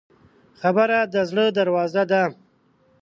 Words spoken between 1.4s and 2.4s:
دروازه ده.